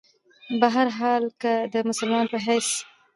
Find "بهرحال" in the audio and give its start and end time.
0.61-1.23